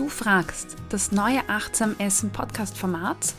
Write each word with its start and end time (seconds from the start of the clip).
Du 0.00 0.08
fragst, 0.08 0.78
das 0.88 1.12
neue 1.12 1.46
Achtsam 1.50 1.94
Essen 1.98 2.30
Podcast 2.30 2.78
Format, 2.78 3.34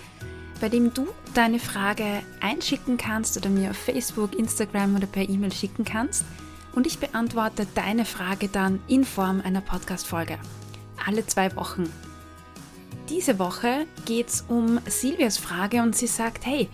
bei 0.59 0.69
dem 0.69 0.93
du 0.93 1.07
deine 1.33 1.57
Frage 1.57 2.21
einschicken 2.39 2.97
kannst 2.97 3.35
oder 3.35 3.49
mir 3.49 3.71
auf 3.71 3.77
Facebook, 3.77 4.35
Instagram 4.37 4.95
oder 4.95 5.07
per 5.07 5.27
E-Mail 5.27 5.51
schicken 5.51 5.85
kannst 5.85 6.23
und 6.73 6.85
ich 6.85 6.99
beantworte 6.99 7.65
deine 7.73 8.05
Frage 8.05 8.47
dann 8.47 8.79
in 8.87 9.05
Form 9.05 9.41
einer 9.41 9.61
Podcast 9.61 10.05
Folge. 10.05 10.37
Alle 11.03 11.25
zwei 11.25 11.55
Wochen. 11.55 11.91
Diese 13.09 13.39
Woche 13.39 13.87
geht 14.05 14.27
es 14.27 14.45
um 14.47 14.79
Silvias 14.85 15.39
Frage 15.39 15.81
und 15.81 15.95
sie 15.95 16.05
sagt, 16.05 16.45
hey, 16.45 16.69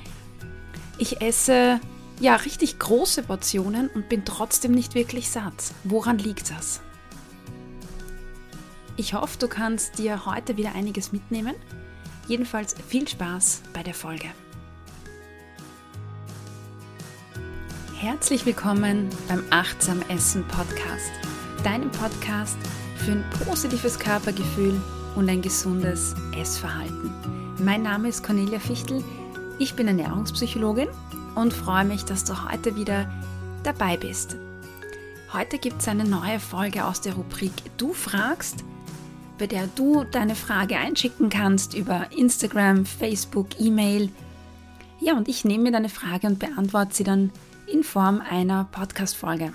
ich 0.97 1.21
esse 1.21 1.79
ja 2.19 2.35
richtig 2.35 2.77
große 2.77 3.23
Portionen 3.23 3.87
und 3.87 4.09
bin 4.09 4.25
trotzdem 4.25 4.73
nicht 4.73 4.95
wirklich 4.95 5.29
satt. 5.29 5.71
Woran 5.85 6.17
liegt 6.17 6.51
das? 6.51 6.81
Ich 8.99 9.13
hoffe, 9.13 9.37
du 9.37 9.47
kannst 9.47 9.99
dir 9.99 10.25
heute 10.25 10.57
wieder 10.57 10.73
einiges 10.73 11.11
mitnehmen. 11.11 11.53
Jedenfalls 12.27 12.75
viel 12.87 13.07
Spaß 13.07 13.61
bei 13.71 13.83
der 13.83 13.93
Folge. 13.93 14.25
Herzlich 17.99 18.47
willkommen 18.47 19.07
beim 19.27 19.43
Achtsam 19.51 20.01
Essen 20.09 20.43
Podcast, 20.47 21.11
deinem 21.63 21.91
Podcast 21.91 22.57
für 22.95 23.11
ein 23.11 23.23
positives 23.45 23.99
Körpergefühl 23.99 24.81
und 25.15 25.29
ein 25.29 25.43
gesundes 25.43 26.15
Essverhalten. 26.35 27.11
Mein 27.63 27.83
Name 27.83 28.09
ist 28.09 28.23
Cornelia 28.23 28.59
Fichtel, 28.59 29.03
ich 29.59 29.75
bin 29.75 29.87
Ernährungspsychologin 29.87 30.89
und 31.35 31.53
freue 31.53 31.85
mich, 31.85 32.03
dass 32.03 32.23
du 32.23 32.49
heute 32.49 32.75
wieder 32.75 33.07
dabei 33.61 33.95
bist. 33.95 34.37
Heute 35.33 35.59
gibt 35.59 35.81
es 35.81 35.87
eine 35.87 36.03
neue 36.03 36.39
Folge 36.39 36.83
aus 36.83 37.01
der 37.01 37.13
Rubrik 37.13 37.53
Du 37.77 37.93
fragst– 37.93 38.63
bei 39.37 39.47
der 39.47 39.67
du 39.67 40.03
deine 40.03 40.35
Frage 40.35 40.77
einschicken 40.77 41.29
kannst 41.29 41.73
über 41.73 42.11
Instagram, 42.11 42.85
Facebook, 42.85 43.59
E-Mail. 43.59 44.09
Ja, 44.99 45.13
und 45.15 45.27
ich 45.27 45.45
nehme 45.45 45.63
mir 45.63 45.71
deine 45.71 45.89
Frage 45.89 46.27
und 46.27 46.39
beantworte 46.39 46.95
sie 46.95 47.03
dann 47.03 47.31
in 47.71 47.83
Form 47.83 48.21
einer 48.21 48.67
Podcast-Folge. 48.71 49.53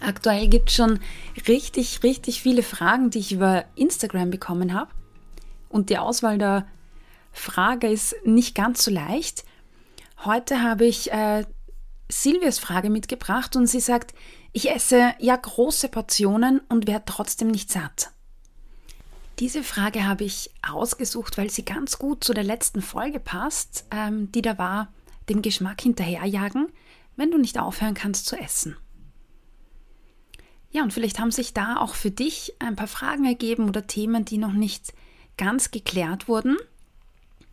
Aktuell 0.00 0.48
gibt 0.48 0.70
es 0.70 0.76
schon 0.76 1.00
richtig, 1.48 2.02
richtig 2.02 2.40
viele 2.40 2.62
Fragen, 2.62 3.10
die 3.10 3.18
ich 3.18 3.32
über 3.32 3.64
Instagram 3.74 4.30
bekommen 4.30 4.72
habe. 4.72 4.90
Und 5.68 5.90
die 5.90 5.98
Auswahl 5.98 6.38
der 6.38 6.66
Frage 7.32 7.88
ist 7.88 8.14
nicht 8.24 8.54
ganz 8.54 8.84
so 8.84 8.90
leicht. 8.90 9.44
Heute 10.24 10.62
habe 10.62 10.86
ich 10.86 11.12
äh, 11.12 11.44
Silvias 12.08 12.58
Frage 12.58 12.90
mitgebracht 12.90 13.54
und 13.56 13.66
sie 13.66 13.80
sagt, 13.80 14.14
ich 14.52 14.70
esse 14.70 15.12
ja 15.18 15.36
große 15.36 15.88
Portionen 15.88 16.60
und 16.68 16.86
werde 16.86 17.04
trotzdem 17.06 17.48
nicht 17.48 17.70
satt. 17.70 18.10
Diese 19.38 19.62
Frage 19.62 20.04
habe 20.04 20.24
ich 20.24 20.50
ausgesucht, 20.68 21.38
weil 21.38 21.48
sie 21.48 21.64
ganz 21.64 21.98
gut 21.98 22.24
zu 22.24 22.34
der 22.34 22.42
letzten 22.42 22.82
Folge 22.82 23.20
passt, 23.20 23.84
ähm, 23.92 24.32
die 24.32 24.42
da 24.42 24.58
war, 24.58 24.92
dem 25.28 25.42
Geschmack 25.42 25.80
hinterherjagen, 25.80 26.68
wenn 27.16 27.30
du 27.30 27.38
nicht 27.38 27.58
aufhören 27.58 27.94
kannst 27.94 28.26
zu 28.26 28.36
essen. 28.36 28.76
Ja, 30.70 30.82
und 30.82 30.92
vielleicht 30.92 31.18
haben 31.18 31.30
sich 31.30 31.54
da 31.54 31.76
auch 31.76 31.94
für 31.94 32.10
dich 32.10 32.54
ein 32.58 32.76
paar 32.76 32.88
Fragen 32.88 33.24
ergeben 33.24 33.68
oder 33.68 33.86
Themen, 33.86 34.24
die 34.24 34.38
noch 34.38 34.52
nicht 34.52 34.92
ganz 35.36 35.70
geklärt 35.70 36.28
wurden. 36.28 36.56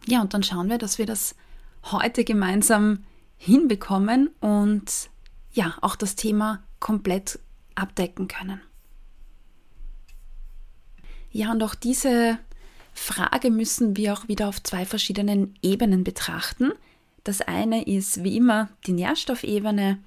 Ja, 0.08 0.22
und 0.22 0.34
dann 0.34 0.44
schauen 0.44 0.70
wir, 0.70 0.80
dass 0.80 0.98
wir 0.98 1.06
das 1.06 1.36
heute 1.84 2.24
gemeinsam 2.24 3.06
hinbekommen 3.38 4.30
und 4.40 5.10
ja, 5.54 5.76
auch 5.82 5.96
das 5.96 6.16
Thema 6.16 6.64
komplett 6.80 7.40
abdecken 7.76 8.28
können. 8.28 8.60
Ja, 11.36 11.52
und 11.52 11.62
auch 11.64 11.76
diese 11.76 12.40
Frage 12.94 13.52
müssen 13.52 13.98
wir 13.98 14.14
auch 14.14 14.30
wieder 14.30 14.48
auf 14.48 14.64
zwei 14.64 14.86
verschiedenen 14.86 15.54
Ebenen 15.62 16.06
betrachten. 16.06 16.72
Das 17.26 17.42
eine 17.42 17.86
ist 17.86 18.24
wie 18.24 18.38
immer 18.38 18.70
die 18.88 18.94
Nährstoffebene, 18.94 20.00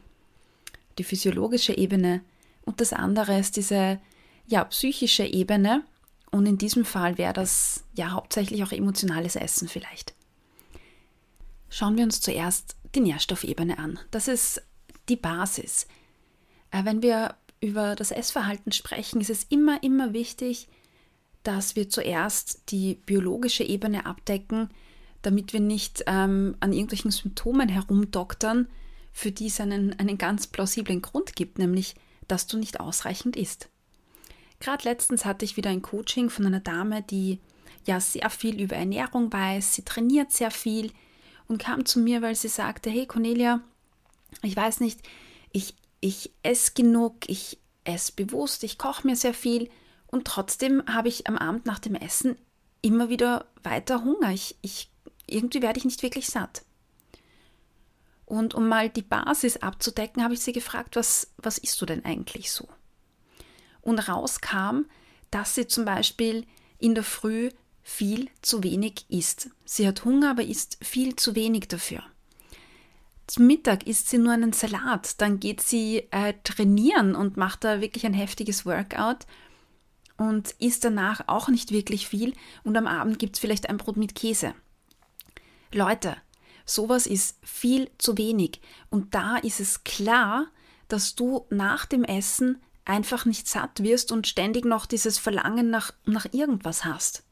die 0.97 1.05
physiologische 1.05 1.77
Ebene 1.77 2.23
und 2.65 2.81
das 2.81 2.95
andere 2.95 3.39
ist 3.39 3.57
diese 3.57 4.01
ja, 4.47 4.65
psychische 4.65 5.25
Ebene 5.25 5.85
und 6.31 6.47
in 6.47 6.57
diesem 6.57 6.87
Fall 6.87 7.19
wäre 7.19 7.35
das 7.35 7.85
ja 7.95 8.13
hauptsächlich 8.13 8.65
auch 8.65 8.73
emotionales 8.73 9.37
Essen 9.37 9.69
vielleicht. 9.69 10.15
Schauen 11.69 11.99
wir 11.99 12.05
uns 12.05 12.23
zuerst 12.23 12.75
die 12.95 13.01
Nährstoffebene 13.01 13.79
an. 13.79 13.99
Das 14.13 14.29
ist 14.29 14.63
die 15.11 15.17
Basis. 15.17 15.89
Äh, 16.71 16.87
wenn 16.87 17.03
wir 17.03 17.35
über 17.61 17.97
das 17.97 18.13
Essverhalten 18.13 18.73
sprechen, 18.73 19.21
ist 19.21 19.29
es 19.29 19.45
immer, 19.51 19.83
immer 19.83 20.15
wichtig, 20.15 20.69
dass 21.43 21.77
wir 21.77 21.89
zuerst 21.89 22.71
die 22.71 22.95
biologische 22.95 23.65
Ebene 23.65 24.07
abdecken, 24.07 24.71
damit 25.23 25.53
wir 25.53 25.61
nicht 25.61 26.05
ähm, 26.07 26.57
an 26.61 26.73
irgendwelchen 26.73 27.11
Symptomen 27.11 27.69
herumdoktern, 27.69 28.69
für 29.13 29.33
die 29.33 29.47
es 29.47 29.61
einen, 29.61 29.99
einen 29.99 30.19
ganz 30.19 30.47
plausiblen 30.47 31.03
Grund 31.03 31.35
gibt, 31.35 31.59
nämlich, 31.59 31.95
dass 32.29 32.47
du 32.47 32.57
nicht 32.57 32.81
ausreichend 32.81 33.37
isst. 33.37 33.69
Gerade 34.61 34.85
letztens 34.85 35.25
hatte 35.25 35.45
ich 35.45 35.57
wieder 35.57 35.71
ein 35.71 35.83
Coaching 35.83 36.31
von 36.31 36.47
einer 36.47 36.61
Dame, 36.61 37.03
die 37.03 37.41
ja 37.85 38.01
sehr 38.01 38.31
viel 38.31 38.61
über 38.61 38.77
Ernährung 38.77 39.33
weiß, 39.33 39.75
sie 39.75 39.85
trainiert 39.85 40.33
sehr 40.33 40.51
viel 40.51 40.93
und 41.47 41.59
kam 41.59 41.85
zu 41.85 42.01
mir, 42.01 42.23
weil 42.23 42.35
sie 42.35 42.49
sagte, 42.49 42.91
hey 42.91 43.07
Cornelia, 43.07 43.61
ich 44.43 44.55
weiß 44.55 44.81
nicht, 44.81 45.01
ich, 45.53 45.75
ich 46.01 46.33
esse 46.43 46.73
genug, 46.75 47.29
ich 47.29 47.59
esse 47.85 48.13
bewusst, 48.13 48.63
ich 48.65 48.79
koche 48.79 49.07
mir 49.07 49.17
sehr 49.17 49.35
viel 49.35 49.71
und 50.09 50.27
trotzdem 50.27 50.83
habe 50.87 51.09
ich 51.09 51.27
am 51.27 51.37
Abend 51.37 51.67
nach 51.67 51.79
dem 51.79 51.95
Essen 51.95 52.37
immer 52.83 53.09
wieder 53.09 53.47
weiter 53.63 54.05
Hunger. 54.05 54.33
Ich, 54.33 54.57
ich, 54.63 54.91
irgendwie 55.27 55.63
werde 55.63 55.79
ich 55.79 55.85
nicht 55.85 56.03
wirklich 56.03 56.27
satt. 56.27 56.65
Und 58.25 58.55
um 58.55 58.69
mal 58.69 58.91
die 58.91 59.03
Basis 59.03 59.59
abzudecken, 59.59 60.23
habe 60.23 60.35
ich 60.35 60.41
sie 60.41 60.53
gefragt, 60.53 60.97
was, 60.97 61.31
was 61.39 61.59
isst 61.59 61.81
du 61.81 61.87
denn 61.87 62.05
eigentlich 62.05 62.51
so? 62.53 62.69
Und 63.81 63.99
rauskam, 64.09 64.85
dass 65.31 65.55
sie 65.55 65.67
zum 65.67 65.85
Beispiel 65.85 66.47
in 66.79 66.95
der 66.95 67.05
Früh 67.05 67.51
viel 67.83 68.29
zu 68.43 68.63
wenig 68.63 69.07
isst. 69.09 69.51
Sie 69.65 69.87
hat 69.87 70.05
Hunger, 70.05 70.33
aber 70.33 70.45
isst 70.45 70.79
viel 70.83 71.17
zu 71.17 71.35
wenig 71.35 71.69
dafür. 71.69 72.03
Zum 73.27 73.47
Mittag 73.47 73.87
isst 73.87 74.09
sie 74.09 74.19
nur 74.19 74.33
einen 74.33 74.53
Salat, 74.53 75.21
dann 75.21 75.41
geht 75.41 75.61
sie 75.61 76.07
äh, 76.11 76.35
trainieren 76.45 77.15
und 77.15 77.37
macht 77.37 77.65
da 77.65 77.81
wirklich 77.81 78.07
ein 78.07 78.15
heftiges 78.15 78.65
Workout 78.65 79.27
und 80.19 80.51
isst 80.59 80.85
danach 80.85 81.23
auch 81.29 81.49
nicht 81.49 81.71
wirklich 81.71 82.07
viel 82.07 82.35
und 82.65 82.77
am 82.77 82.87
Abend 82.87 83.19
gibt 83.19 83.37
es 83.37 83.41
vielleicht 83.41 83.71
ein 83.71 83.79
Brot 83.79 83.97
mit 83.97 84.15
Käse. 84.15 84.55
Leute, 85.73 86.17
sowas 86.67 87.07
ist 87.07 87.39
viel 87.43 87.91
zu 87.97 88.19
wenig 88.19 88.61
und 88.91 89.15
da 89.15 89.39
ist 89.39 89.61
es 89.61 89.85
klar, 89.85 90.49
dass 90.89 91.15
du 91.15 91.47
nach 91.51 91.87
dem 91.87 92.05
Essen 92.05 92.61
einfach 92.85 93.25
nicht 93.25 93.47
satt 93.47 93.83
wirst 93.83 94.13
und 94.13 94.27
ständig 94.27 94.65
noch 94.65 94.87
dieses 94.87 95.19
Verlangen 95.19 95.71
nach, 95.71 95.93
nach 96.05 96.27
irgendwas 96.33 96.85
hast. 96.85 97.23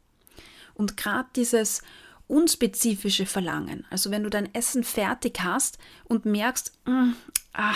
Und 0.75 0.97
gerade 0.97 1.29
dieses 1.35 1.83
unspezifische 2.29 3.25
Verlangen, 3.25 3.87
also 3.89 4.11
wenn 4.11 4.23
du 4.23 4.31
dein 4.31 4.55
Essen 4.55 4.85
fertig 4.85 5.41
hast 5.43 5.79
und 6.05 6.27
merkst, 6.27 6.73
mh, 6.85 6.93
mm, 6.93 7.17
ah, 7.55 7.75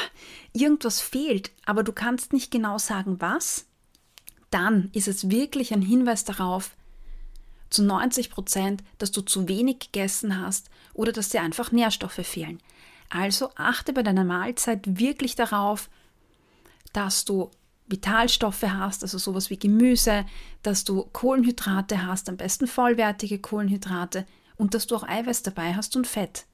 irgendwas 0.52 1.00
fehlt, 1.00 1.50
aber 1.64 1.82
du 1.82 1.92
kannst 1.92 2.32
nicht 2.32 2.50
genau 2.50 2.76
sagen 2.76 3.20
was, 3.20 3.66
dann 4.50 4.90
ist 4.92 5.08
es 5.08 5.30
wirklich 5.30 5.72
ein 5.72 5.82
Hinweis 5.82 6.24
darauf, 6.24 6.76
zu 7.70 7.84
90 7.84 8.30
Prozent, 8.30 8.82
dass 8.98 9.12
du 9.12 9.20
zu 9.22 9.48
wenig 9.48 9.78
gegessen 9.78 10.40
hast 10.40 10.70
oder 10.92 11.12
dass 11.12 11.28
dir 11.28 11.40
einfach 11.40 11.70
Nährstoffe 11.72 12.26
fehlen. 12.26 12.60
Also 13.08 13.50
achte 13.54 13.92
bei 13.92 14.02
deiner 14.02 14.24
Mahlzeit 14.24 14.98
wirklich 14.98 15.36
darauf, 15.36 15.88
dass 16.92 17.24
du 17.24 17.50
Vitalstoffe 17.86 18.62
hast, 18.62 19.02
also 19.02 19.18
sowas 19.18 19.50
wie 19.50 19.58
Gemüse, 19.58 20.24
dass 20.62 20.84
du 20.84 21.08
Kohlenhydrate 21.12 22.06
hast, 22.06 22.28
am 22.28 22.36
besten 22.36 22.66
vollwertige 22.66 23.38
Kohlenhydrate 23.38 24.26
und 24.56 24.74
dass 24.74 24.86
du 24.86 24.96
auch 24.96 25.02
Eiweiß 25.02 25.42
dabei 25.42 25.74
hast 25.74 25.96
und 25.96 26.06
Fett. 26.06 26.46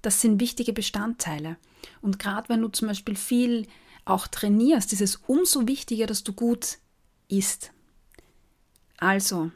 Das 0.00 0.20
sind 0.20 0.40
wichtige 0.40 0.72
Bestandteile. 0.72 1.56
Und 2.00 2.18
gerade 2.18 2.48
wenn 2.48 2.60
du 2.62 2.68
zum 2.68 2.88
Beispiel 2.88 3.16
viel 3.16 3.68
auch 4.04 4.26
trainierst, 4.26 4.92
ist 4.92 5.00
es 5.00 5.16
umso 5.26 5.68
wichtiger, 5.68 6.06
dass 6.06 6.24
du 6.24 6.32
gut 6.32 6.78
isst. 7.32 7.72
Also, 8.98 9.50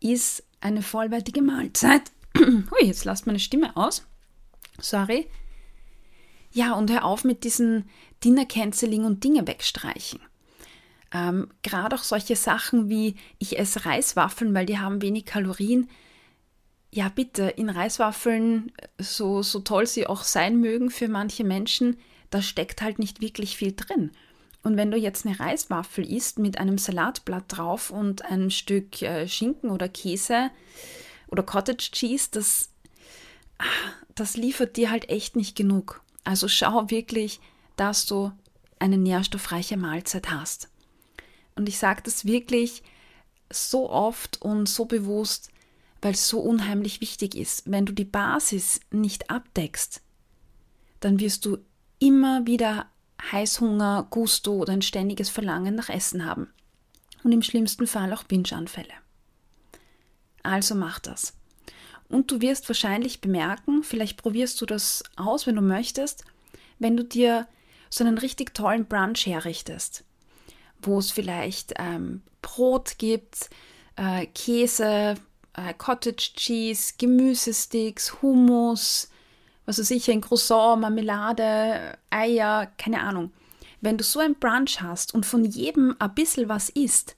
iss 0.00 0.42
eine 0.60 0.82
vollwertige 0.82 1.42
Mahlzeit. 1.42 2.10
Hui, 2.36 2.82
jetzt 2.82 3.04
lasst 3.04 3.26
meine 3.26 3.38
Stimme 3.38 3.76
aus. 3.76 4.06
Sorry. 4.80 5.28
Ja, 6.52 6.72
und 6.74 6.90
hör 6.90 7.04
auf 7.04 7.24
mit 7.24 7.44
diesen 7.44 7.88
Dinner-Canceling 8.24 9.04
und 9.04 9.22
Dinge 9.24 9.46
wegstreichen. 9.46 10.20
Ähm, 11.12 11.48
Gerade 11.62 11.96
auch 11.96 12.02
solche 12.02 12.36
Sachen 12.36 12.88
wie 12.88 13.16
ich 13.38 13.58
esse 13.58 13.84
Reiswaffeln, 13.84 14.54
weil 14.54 14.66
die 14.66 14.78
haben 14.78 15.02
wenig 15.02 15.26
Kalorien. 15.26 15.88
Ja, 16.90 17.08
bitte, 17.08 17.42
in 17.42 17.68
Reiswaffeln, 17.68 18.72
so, 18.98 19.42
so 19.42 19.60
toll 19.60 19.86
sie 19.86 20.06
auch 20.06 20.22
sein 20.22 20.60
mögen 20.60 20.90
für 20.90 21.08
manche 21.08 21.44
Menschen, 21.44 21.98
da 22.30 22.40
steckt 22.40 22.82
halt 22.82 22.98
nicht 22.98 23.20
wirklich 23.20 23.56
viel 23.56 23.72
drin. 23.72 24.12
Und 24.64 24.78
wenn 24.78 24.90
du 24.90 24.96
jetzt 24.96 25.26
eine 25.26 25.38
Reiswaffel 25.38 26.10
isst 26.10 26.38
mit 26.38 26.58
einem 26.58 26.78
Salatblatt 26.78 27.44
drauf 27.48 27.90
und 27.90 28.24
einem 28.24 28.48
Stück 28.48 29.02
äh, 29.02 29.28
Schinken 29.28 29.70
oder 29.70 29.90
Käse 29.90 30.50
oder 31.28 31.42
Cottage 31.42 31.90
Cheese, 31.92 32.28
das, 32.32 32.70
ah, 33.58 33.64
das 34.14 34.36
liefert 34.38 34.76
dir 34.76 34.90
halt 34.90 35.10
echt 35.10 35.36
nicht 35.36 35.54
genug. 35.54 36.02
Also 36.24 36.48
schau 36.48 36.90
wirklich, 36.90 37.40
dass 37.76 38.06
du 38.06 38.32
eine 38.78 38.96
nährstoffreiche 38.96 39.76
Mahlzeit 39.76 40.30
hast. 40.30 40.70
Und 41.56 41.68
ich 41.68 41.78
sage 41.78 42.00
das 42.02 42.24
wirklich 42.24 42.82
so 43.50 43.90
oft 43.90 44.40
und 44.40 44.66
so 44.66 44.86
bewusst, 44.86 45.50
weil 46.00 46.12
es 46.12 46.26
so 46.26 46.40
unheimlich 46.40 47.02
wichtig 47.02 47.34
ist. 47.34 47.70
Wenn 47.70 47.84
du 47.84 47.92
die 47.92 48.06
Basis 48.06 48.80
nicht 48.90 49.30
abdeckst, 49.30 50.00
dann 51.00 51.20
wirst 51.20 51.44
du 51.44 51.58
immer 51.98 52.46
wieder 52.46 52.90
Heißhunger, 53.32 54.06
Gusto 54.10 54.54
oder 54.54 54.72
ein 54.72 54.82
ständiges 54.82 55.30
Verlangen 55.30 55.74
nach 55.74 55.88
Essen 55.88 56.24
haben. 56.24 56.52
Und 57.22 57.32
im 57.32 57.42
schlimmsten 57.42 57.86
Fall 57.86 58.12
auch 58.12 58.24
Binge-Anfälle. 58.24 58.92
Also 60.42 60.74
mach 60.74 60.98
das. 60.98 61.34
Und 62.08 62.30
du 62.30 62.40
wirst 62.40 62.68
wahrscheinlich 62.68 63.20
bemerken, 63.20 63.82
vielleicht 63.82 64.18
probierst 64.18 64.60
du 64.60 64.66
das 64.66 65.02
aus, 65.16 65.46
wenn 65.46 65.56
du 65.56 65.62
möchtest, 65.62 66.24
wenn 66.78 66.96
du 66.96 67.04
dir 67.04 67.48
so 67.88 68.04
einen 68.04 68.18
richtig 68.18 68.54
tollen 68.54 68.86
Brunch 68.86 69.26
herrichtest, 69.26 70.04
wo 70.82 70.98
es 70.98 71.10
vielleicht 71.10 71.74
ähm, 71.78 72.22
Brot 72.42 72.98
gibt, 72.98 73.48
äh, 73.96 74.26
Käse, 74.26 75.14
äh, 75.54 75.74
Cottage 75.78 76.32
Cheese, 76.36 76.94
Gemüsesticks, 76.98 78.20
Hummus, 78.20 79.08
was 79.66 79.78
weiß 79.78 79.90
ich, 79.92 80.10
ein 80.10 80.20
Croissant, 80.20 80.80
Marmelade, 80.80 81.96
Eier, 82.10 82.70
keine 82.78 83.00
Ahnung. 83.00 83.32
Wenn 83.80 83.98
du 83.98 84.04
so 84.04 84.20
ein 84.20 84.34
Brunch 84.34 84.80
hast 84.80 85.14
und 85.14 85.26
von 85.26 85.44
jedem 85.44 85.96
ein 85.98 86.14
bisschen 86.14 86.48
was 86.48 86.68
isst, 86.70 87.16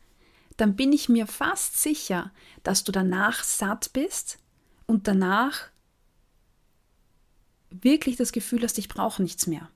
dann 0.56 0.74
bin 0.74 0.92
ich 0.92 1.08
mir 1.08 1.26
fast 1.26 1.80
sicher, 1.80 2.32
dass 2.62 2.84
du 2.84 2.92
danach 2.92 3.44
satt 3.44 3.92
bist 3.92 4.38
und 4.86 5.06
danach 5.06 5.68
wirklich 7.70 8.16
das 8.16 8.32
Gefühl 8.32 8.62
hast, 8.62 8.78
ich 8.78 8.88
brauche 8.88 9.22
nichts 9.22 9.46
mehr. 9.46 9.68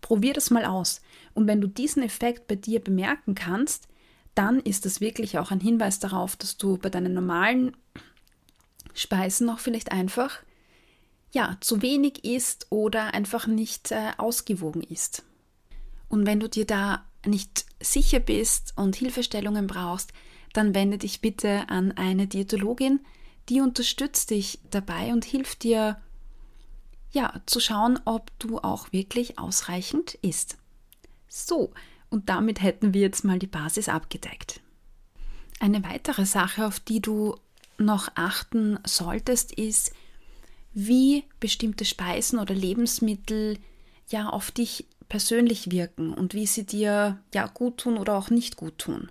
Probier 0.00 0.32
das 0.32 0.50
mal 0.50 0.64
aus. 0.64 1.02
Und 1.34 1.46
wenn 1.46 1.60
du 1.60 1.66
diesen 1.66 2.02
Effekt 2.02 2.46
bei 2.46 2.54
dir 2.54 2.80
bemerken 2.80 3.34
kannst, 3.34 3.88
dann 4.34 4.60
ist 4.60 4.84
das 4.84 5.00
wirklich 5.00 5.38
auch 5.38 5.50
ein 5.50 5.60
Hinweis 5.60 5.98
darauf, 5.98 6.36
dass 6.36 6.56
du 6.56 6.78
bei 6.78 6.90
deinen 6.90 7.14
normalen 7.14 7.76
Speisen 8.94 9.50
auch 9.50 9.58
vielleicht 9.58 9.92
einfach 9.92 10.40
ja, 11.34 11.56
zu 11.60 11.82
wenig 11.82 12.24
isst 12.24 12.68
oder 12.70 13.12
einfach 13.12 13.46
nicht 13.46 13.90
äh, 13.90 14.12
ausgewogen 14.18 14.82
ist. 14.82 15.24
Und 16.08 16.26
wenn 16.26 16.38
du 16.38 16.48
dir 16.48 16.64
da 16.64 17.04
nicht 17.26 17.66
sicher 17.80 18.20
bist 18.20 18.72
und 18.76 18.94
Hilfestellungen 18.94 19.66
brauchst, 19.66 20.12
dann 20.52 20.74
wende 20.74 20.96
dich 20.96 21.20
bitte 21.20 21.68
an 21.68 21.92
eine 21.92 22.28
Diätologin, 22.28 23.00
die 23.48 23.60
unterstützt 23.60 24.30
dich 24.30 24.60
dabei 24.70 25.12
und 25.12 25.24
hilft 25.24 25.64
dir, 25.64 26.00
ja, 27.10 27.42
zu 27.46 27.58
schauen, 27.58 27.98
ob 28.04 28.30
du 28.38 28.58
auch 28.58 28.92
wirklich 28.92 29.38
ausreichend 29.38 30.14
isst. 30.14 30.56
So, 31.28 31.72
und 32.10 32.28
damit 32.28 32.62
hätten 32.62 32.94
wir 32.94 33.00
jetzt 33.00 33.24
mal 33.24 33.40
die 33.40 33.48
Basis 33.48 33.88
abgedeckt. 33.88 34.60
Eine 35.58 35.82
weitere 35.82 36.26
Sache, 36.26 36.64
auf 36.64 36.78
die 36.78 37.00
du 37.00 37.36
noch 37.76 38.08
achten 38.14 38.78
solltest, 38.86 39.52
ist, 39.52 39.92
wie 40.74 41.24
bestimmte 41.40 41.84
Speisen 41.84 42.38
oder 42.38 42.54
Lebensmittel 42.54 43.58
ja 44.08 44.28
auf 44.28 44.50
dich 44.50 44.86
persönlich 45.08 45.70
wirken 45.70 46.12
und 46.12 46.34
wie 46.34 46.46
sie 46.46 46.64
dir 46.64 47.18
ja 47.32 47.46
gut 47.46 47.78
tun 47.78 47.96
oder 47.96 48.16
auch 48.16 48.30
nicht 48.30 48.56
gut 48.56 48.78
tun. 48.78 49.10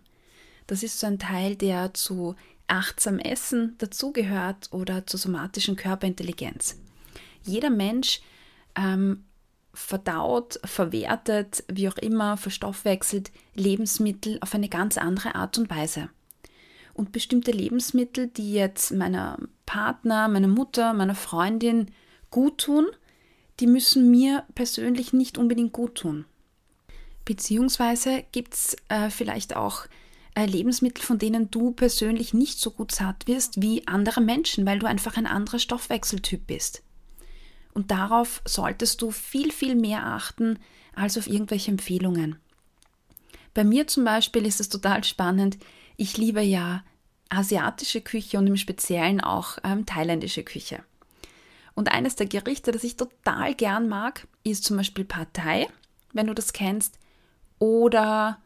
Das 0.68 0.84
ist 0.84 1.00
so 1.00 1.08
ein 1.08 1.20
Teil, 1.20 1.56
der 1.56 1.94
zu 1.94 2.36
achtsam 2.68 3.20
Essen 3.20 3.76
dazugehört 3.78 4.72
oder 4.72 5.06
zur 5.08 5.20
somatischen 5.20 5.76
Körperintelligenz. 5.76 6.78
Jeder 7.44 7.70
Mensch 7.70 8.22
ähm, 8.76 9.24
verdaut, 9.74 10.60
verwertet, 10.64 11.64
wie 11.68 11.90
auch 11.90 11.98
immer, 11.98 12.38
verstoffwechselt 12.38 13.32
Lebensmittel 13.56 14.38
auf 14.42 14.54
eine 14.56 14.70
ganz 14.70 14.98
andere 14.98 15.36
Art 15.36 15.58
und 15.58 15.70
Weise. 15.70 16.10
Und 16.94 17.12
bestimmte 17.12 17.52
Lebensmittel, 17.52 18.28
die 18.28 18.54
jetzt 18.54 18.92
meiner 18.92 19.40
Partner, 19.74 20.28
meiner 20.28 20.48
Mutter, 20.48 20.94
meiner 20.94 21.16
Freundin 21.16 21.88
gut 22.30 22.60
tun, 22.60 22.86
die 23.60 23.66
müssen 23.66 24.12
mir 24.12 24.44
persönlich 24.54 25.14
nicht 25.14 25.40
unbedingt 25.40 25.74
gut 25.74 25.96
tun. 25.96 26.26
Beziehungsweise 27.26 28.24
gibt 28.32 28.54
es 28.54 28.76
äh, 28.90 29.10
vielleicht 29.10 29.56
auch 29.56 29.88
äh, 30.36 30.46
Lebensmittel, 30.46 31.04
von 31.04 31.18
denen 31.18 31.50
du 31.50 31.72
persönlich 31.72 32.36
nicht 32.36 32.60
so 32.60 32.70
gut 32.70 32.92
satt 32.92 33.26
wirst 33.26 33.64
wie 33.64 33.88
andere 33.88 34.22
Menschen, 34.22 34.64
weil 34.68 34.78
du 34.78 34.86
einfach 34.86 35.18
ein 35.18 35.26
anderer 35.26 35.58
Stoffwechseltyp 35.58 36.46
bist. 36.46 36.84
Und 37.74 37.90
darauf 37.90 38.44
solltest 38.46 39.02
du 39.02 39.10
viel, 39.10 39.52
viel 39.52 39.74
mehr 39.74 40.06
achten 40.06 40.60
als 40.94 41.18
auf 41.18 41.26
irgendwelche 41.26 41.72
Empfehlungen. 41.72 42.36
Bei 43.56 43.64
mir 43.64 43.88
zum 43.88 44.04
Beispiel 44.04 44.46
ist 44.46 44.60
es 44.60 44.70
total 44.70 45.04
spannend. 45.04 45.58
Ich 45.98 46.16
liebe 46.18 46.42
ja 46.42 46.84
asiatische 47.34 48.02
Küche 48.02 48.38
und 48.38 48.48
im 48.48 48.58
Speziellen 48.58 49.22
auch 49.22 49.58
ähm, 49.64 49.86
thailändische 49.86 50.44
Küche. 50.44 50.84
Und 51.76 51.92
eines 51.92 52.16
der 52.16 52.28
Gerichte, 52.28 52.72
das 52.72 52.84
ich 52.84 52.98
total 52.98 53.56
gern 53.56 53.90
mag, 53.90 54.28
ist 54.44 54.64
zum 54.64 54.78
Beispiel 54.78 55.06
Pad 55.06 55.30
Thai, 55.34 55.68
wenn 56.14 56.28
du 56.28 56.34
das 56.34 56.54
kennst, 56.54 57.00
oder 57.60 58.40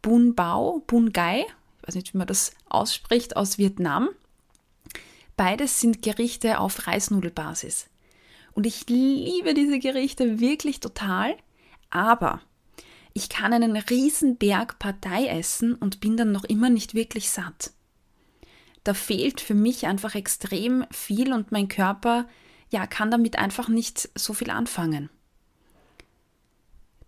Bun 0.00 0.34
Bao, 0.34 0.82
Bun 0.86 1.12
Gai, 1.12 1.46
ich 1.80 1.88
weiß 1.88 1.94
nicht, 1.94 2.14
wie 2.14 2.18
man 2.18 2.26
das 2.26 2.52
ausspricht, 2.68 3.36
aus 3.36 3.58
Vietnam. 3.58 4.08
Beides 5.36 5.80
sind 5.80 6.02
Gerichte 6.02 6.58
auf 6.58 6.86
Reisnudelbasis. 6.86 7.88
Und 8.52 8.66
ich 8.66 8.88
liebe 8.88 9.54
diese 9.54 9.78
Gerichte 9.78 10.40
wirklich 10.40 10.80
total, 10.80 11.36
aber 11.90 12.40
ich 13.14 13.28
kann 13.28 13.52
einen 13.52 13.76
riesen 13.76 14.36
Berg 14.36 14.78
Partei 14.78 15.26
essen 15.26 15.74
und 15.74 16.00
bin 16.00 16.16
dann 16.16 16.32
noch 16.32 16.44
immer 16.44 16.70
nicht 16.70 16.94
wirklich 16.94 17.30
satt. 17.30 17.72
Da 18.84 18.94
fehlt 18.94 19.40
für 19.40 19.54
mich 19.54 19.86
einfach 19.86 20.14
extrem 20.14 20.84
viel 20.90 21.32
und 21.32 21.52
mein 21.52 21.68
Körper 21.68 22.26
ja 22.70 22.86
kann 22.86 23.10
damit 23.10 23.38
einfach 23.38 23.68
nicht 23.68 24.10
so 24.14 24.32
viel 24.32 24.50
anfangen. 24.50 25.10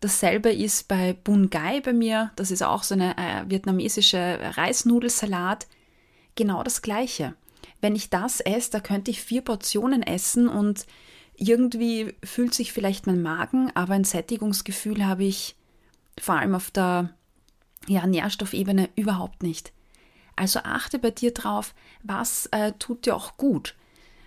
Dasselbe 0.00 0.52
ist 0.52 0.86
bei 0.86 1.14
Bun 1.14 1.48
Gai 1.48 1.80
bei 1.80 1.94
mir, 1.94 2.30
das 2.36 2.50
ist 2.50 2.62
auch 2.62 2.82
so 2.82 2.94
eine 2.94 3.16
äh, 3.16 3.48
vietnamesische 3.48 4.38
Reisnudelsalat, 4.54 5.66
genau 6.34 6.62
das 6.62 6.82
gleiche. 6.82 7.34
Wenn 7.80 7.96
ich 7.96 8.10
das 8.10 8.40
esse, 8.40 8.70
da 8.70 8.80
könnte 8.80 9.10
ich 9.10 9.22
vier 9.22 9.40
Portionen 9.40 10.02
essen 10.02 10.48
und 10.48 10.86
irgendwie 11.36 12.14
fühlt 12.22 12.54
sich 12.54 12.72
vielleicht 12.72 13.06
mein 13.06 13.22
Magen, 13.22 13.72
aber 13.74 13.94
ein 13.94 14.04
Sättigungsgefühl 14.04 15.04
habe 15.06 15.24
ich 15.24 15.56
vor 16.20 16.36
allem 16.36 16.54
auf 16.54 16.70
der 16.70 17.10
ja, 17.88 18.06
Nährstoffebene 18.06 18.88
überhaupt 18.96 19.42
nicht. 19.42 19.72
Also 20.36 20.60
achte 20.60 20.98
bei 20.98 21.10
dir 21.10 21.32
drauf, 21.32 21.74
was 22.02 22.46
äh, 22.46 22.72
tut 22.78 23.06
dir 23.06 23.14
auch 23.14 23.36
gut. 23.36 23.74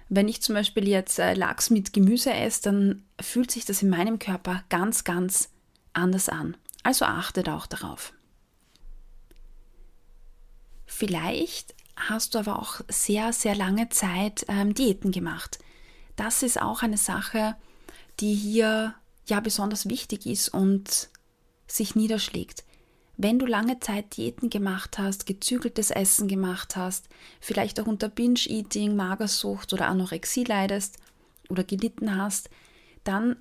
Wenn 0.09 0.27
ich 0.27 0.41
zum 0.41 0.55
Beispiel 0.55 0.87
jetzt 0.87 1.19
äh, 1.19 1.33
Lachs 1.33 1.69
mit 1.69 1.93
Gemüse 1.93 2.33
esse, 2.33 2.61
dann 2.63 3.03
fühlt 3.19 3.51
sich 3.51 3.65
das 3.65 3.81
in 3.81 3.89
meinem 3.89 4.19
Körper 4.19 4.63
ganz, 4.69 5.03
ganz 5.03 5.49
anders 5.93 6.29
an. 6.29 6.55
Also 6.83 7.05
achte 7.05 7.43
da 7.43 7.57
auch 7.57 7.65
darauf. 7.67 8.13
Vielleicht 10.85 11.75
hast 11.97 12.35
du 12.35 12.39
aber 12.39 12.59
auch 12.59 12.81
sehr, 12.87 13.33
sehr 13.33 13.55
lange 13.55 13.89
Zeit 13.89 14.45
ähm, 14.47 14.73
Diäten 14.73 15.11
gemacht 15.11 15.59
das 16.17 16.43
ist 16.43 16.59
auch 16.59 16.83
eine 16.83 16.97
Sache, 16.97 17.55
die 18.19 18.33
hier 18.33 18.95
ja 19.27 19.39
besonders 19.39 19.87
wichtig 19.87 20.25
ist 20.25 20.49
und 20.49 21.09
sich 21.67 21.95
niederschlägt. 21.95 22.65
Wenn 23.19 23.39
du 23.39 23.47
lange 23.47 23.79
Zeit 23.79 24.15
Diäten 24.15 24.51
gemacht 24.51 24.99
hast, 24.99 25.25
gezügeltes 25.25 25.89
Essen 25.89 26.27
gemacht 26.27 26.75
hast, 26.75 27.09
vielleicht 27.41 27.79
auch 27.79 27.87
unter 27.87 28.09
Binge-Eating, 28.09 28.95
Magersucht 28.95 29.73
oder 29.73 29.87
Anorexie 29.87 30.43
leidest 30.43 30.99
oder 31.49 31.63
gelitten 31.63 32.15
hast, 32.15 32.51
dann 33.03 33.37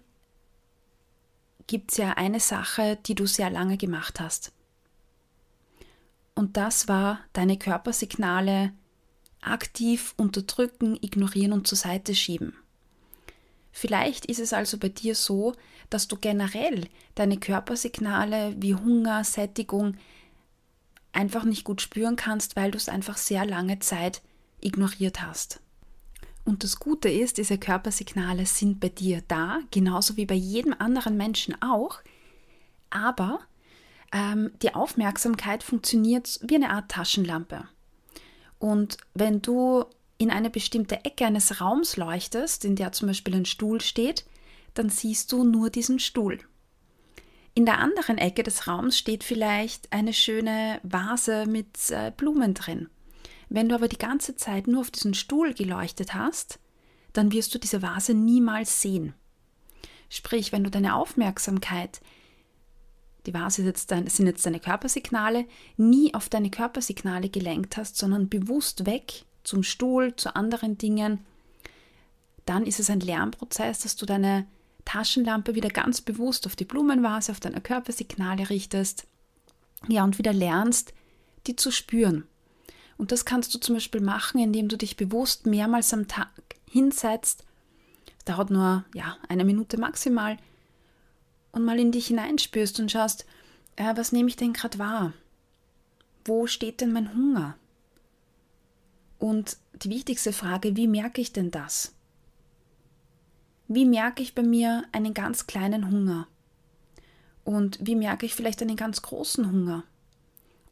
gibt 1.67 1.93
es 1.93 1.99
ja 1.99 2.13
eine 2.13 2.41
Sache, 2.41 2.99
die 3.05 3.15
du 3.15 3.27
sehr 3.27 3.51
lange 3.51 3.77
gemacht 3.77 4.19
hast. 4.19 4.53
Und 6.35 6.57
das 6.57 6.89
war 6.89 7.21
deine 7.35 7.59
Körpersignale 7.59 8.73
aktiv 9.43 10.15
unterdrücken, 10.17 10.97
ignorieren 11.03 11.53
und 11.53 11.67
zur 11.67 11.79
Seite 11.79 12.15
schieben. 12.15 12.55
Vielleicht 13.79 14.25
ist 14.25 14.39
es 14.39 14.55
also 14.55 14.79
bei 14.79 14.89
dir 14.89 15.15
so, 15.15 15.53
dass 15.91 16.09
du 16.09 16.17
generell 16.17 16.89
deine 17.15 17.37
Körpersignale 17.37 18.55
wie 18.57 18.75
Hunger, 18.75 19.23
Sättigung 19.23 19.99
einfach 21.13 21.45
nicht 21.45 21.65
gut 21.65 21.83
spüren 21.83 22.17
kannst, 22.17 22.57
weil 22.57 22.71
du 22.71 22.79
es 22.79 22.89
einfach 22.89 23.19
sehr 23.19 23.45
lange 23.45 23.79
Zeit 23.81 24.23
ignoriert 24.63 25.21
hast. 25.21 25.61
Und 26.47 26.65
das 26.65 26.81
Gute 26.81 27.11
ist, 27.11 27.37
diese 27.37 27.59
Körpersignale 27.59 28.47
sind 28.47 28.81
bei 28.81 28.89
dir 28.89 29.23
da, 29.29 29.59
genauso 29.71 30.17
wie 30.17 30.25
bei 30.25 30.35
jedem 30.35 30.75
anderen 30.79 31.19
Menschen 31.19 31.61
auch, 31.61 31.99
aber 32.89 33.41
ähm, 34.11 34.53
die 34.63 34.75
Aufmerksamkeit 34.75 35.63
funktioniert 35.63 36.41
wie 36.43 36.55
eine 36.55 36.71
Art 36.71 36.91
Taschenlampe. 36.91 37.69
Und 38.59 38.97
wenn 39.13 39.43
du 39.43 39.85
in 40.19 40.31
eine 40.31 40.51
bestimmte 40.51 41.05
Ecke 41.05 41.27
eines 41.27 41.61
Raums 41.61 41.97
leuchtest, 41.97 42.65
in 42.65 42.77
der 42.77 42.93
zum 42.93 43.09
Beispiel 43.09 43.35
ein 43.35 43.45
Stuhl 43.45 43.81
steht, 43.81 44.25
dann 44.75 44.89
siehst 44.89 45.33
du 45.33 45.45
nur 45.45 45.71
diesen 45.71 45.99
Stuhl. 45.99 46.39
In 47.55 47.65
der 47.65 47.79
anderen 47.79 48.19
Ecke 48.19 48.43
des 48.43 48.67
Raums 48.67 48.99
steht 48.99 49.25
vielleicht 49.25 49.93
eine 49.93 50.13
schöne 50.13 50.81
Vase 50.83 51.47
mit 51.47 51.91
äh, 51.91 52.13
Blumen 52.15 52.55
drin. 52.55 52.89
Wenn 53.49 53.69
du 53.69 53.75
aber 53.75 53.89
die 53.89 53.99
ganze 53.99 54.37
Zeit 54.37 54.67
nur 54.67 54.81
auf 54.81 54.91
diesen 54.91 55.15
Stuhl 55.15 55.55
geleuchtet 55.55 56.15
hast, 56.15 56.59
dann 57.13 57.33
wirst 57.33 57.55
du 57.55 57.59
diese 57.59 57.81
Vase 57.81 58.13
niemals 58.13 58.83
sehen. 58.83 59.15
Sprich, 60.09 60.53
wenn 60.53 60.65
du 60.65 60.71
deine 60.71 60.95
Aufmerksamkeit, 60.95 62.01
die 63.25 63.35
Vase 63.35 63.63
jetzt 63.63 63.91
dein, 63.91 64.07
sind 64.07 64.27
jetzt 64.27 64.47
deine 64.47 64.61
Körpersignale, 64.61 65.47
nie 65.77 66.15
auf 66.15 66.29
deine 66.29 66.51
Körpersignale 66.51 67.29
gelenkt 67.29 67.77
hast, 67.77 67.97
sondern 67.97 68.29
bewusst 68.29 68.87
weg 68.87 69.26
zum 69.47 69.63
Stuhl, 69.63 70.15
zu 70.17 70.35
anderen 70.37 70.77
Dingen, 70.77 71.25
dann 72.45 72.67
ist 72.67 72.81
es 72.81 72.91
ein 72.91 73.01
Lernprozess, 73.01 73.81
dass 73.81 73.97
du 73.97 74.07
deine 74.07 74.47
Taschenlampe 74.85 75.55
wieder 75.55 75.69
ganz 75.69 76.01
bewusst 76.01 76.47
auf 76.47 76.57
die 76.57 76.65
Blumenvase, 76.65 77.33
auf 77.33 77.41
deine 77.41 77.61
Körpersignale 77.61 78.51
richtest. 78.51 79.07
Ja, 79.89 80.05
und 80.05 80.19
wieder 80.19 80.33
lernst, 80.33 80.95
die 81.47 81.57
zu 81.57 81.71
spüren. 81.71 82.25
Und 82.97 83.13
das 83.13 83.25
kannst 83.25 83.55
du 83.55 83.59
zum 83.59 83.75
Beispiel 83.75 84.01
machen, 84.01 84.41
indem 84.41 84.69
du 84.69 84.79
dich 84.79 84.97
bewusst 84.97 85.47
mehrmals 85.47 85.93
am 85.93 86.09
Tag 86.09 86.31
hinsetzt. 86.71 87.45
Dauert 88.25 88.51
nur 88.51 88.85
ja, 88.95 89.17
eine 89.29 89.45
Minute 89.45 89.79
maximal. 89.79 90.39
Und 91.53 91.65
mal 91.65 91.79
in 91.79 91.93
dich 91.93 92.09
hineinspürst 92.09 92.81
und 92.81 92.91
schaust, 92.91 93.27
äh, 93.77 93.97
was 93.97 94.13
nehme 94.13 94.29
ich 94.29 94.37
denn 94.37 94.53
gerade 94.53 94.79
wahr? 94.79 95.13
Wo 96.25 96.47
steht 96.47 96.81
denn 96.81 96.93
mein 96.93 97.15
Hunger? 97.15 97.57
Und 99.19 99.57
die 99.75 99.91
wichtigste 99.91 100.33
Frage, 100.33 100.77
wie 100.77 100.89
merke 100.89 101.21
ich 101.21 101.33
denn 101.33 101.51
das? 101.51 101.95
Wie 103.69 103.85
merke 103.85 104.23
ich 104.23 104.35
bei 104.35 104.43
mir 104.43 104.85
einen 104.93 105.15
ganz 105.15 105.47
kleinen 105.47 105.91
Hunger? 105.91 106.29
Und 107.45 107.79
wie 107.81 107.97
merke 107.97 108.27
ich 108.27 108.35
vielleicht 108.35 108.63
einen 108.63 108.77
ganz 108.77 109.03
großen 109.03 109.51
Hunger? 109.51 109.85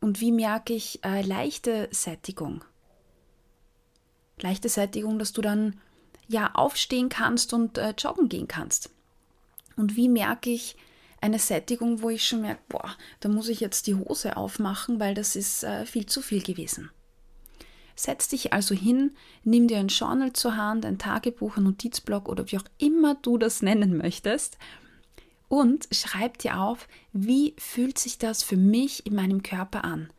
Und 0.01 0.21
wie 0.21 0.33
merke 0.33 0.75
ich 0.75 1.03
äh, 1.05 1.23
leichte 1.23 1.89
Sättigung? 1.91 2.65
Leichte 4.39 4.69
Sättigung, 4.69 5.19
dass 5.19 5.33
du 5.33 5.41
dann 5.41 5.81
ja 6.29 6.53
aufstehen 6.55 7.09
kannst 7.09 7.53
und 7.53 7.79
äh, 7.79 7.95
joggen 7.97 8.29
gehen 8.29 8.49
kannst. 8.49 8.91
Und 9.77 9.97
wie 9.97 10.09
merke 10.09 10.51
ich 10.51 10.77
eine 11.21 11.39
Sättigung, 11.39 12.03
wo 12.03 12.11
ich 12.11 12.25
schon 12.27 12.43
merke, 12.43 12.61
boah, 12.69 12.97
da 13.21 13.29
muss 13.29 13.49
ich 13.49 13.61
jetzt 13.61 13.87
die 13.87 13.95
Hose 13.95 14.37
aufmachen, 14.37 15.01
weil 15.01 15.15
das 15.15 15.37
ist 15.37 15.65
äh, 15.65 15.87
viel 15.87 16.07
zu 16.07 16.21
viel 16.21 16.43
gewesen. 16.43 16.91
Setz 17.97 18.29
dich 18.29 18.53
also 18.53 18.75
hin, 18.75 19.13
nimm 19.45 19.69
dir 19.69 19.79
ein 19.79 19.89
Journal 19.89 20.33
zur 20.33 20.57
Hand, 20.57 20.85
ein 20.85 20.99
Tagebuch, 20.99 21.57
ein 21.57 21.65
Notizblock 21.65 22.29
oder 22.29 22.51
wie 22.51 22.59
auch 22.59 22.65
immer 22.79 23.15
du 23.15 23.39
das 23.39 23.63
nennen 23.63 23.97
möchtest 23.97 24.59
und 25.49 25.89
schreib 25.93 26.39
dir 26.39 26.61
auf, 26.61 26.89
wie 27.13 27.55
fühlt 27.59 27.99
sich 27.99 28.19
das 28.19 28.43
für 28.43 28.57
mich 28.57 29.07
in 29.07 29.15
meinem 29.15 29.43
Körper 29.43 29.85
an. 29.85 30.11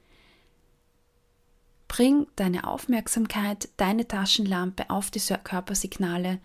Bring 1.87 2.27
deine 2.35 2.67
Aufmerksamkeit, 2.67 3.69
deine 3.77 4.07
Taschenlampe 4.07 4.89
auf 4.89 5.11
die 5.11 5.19
Körpersignale 5.19 6.39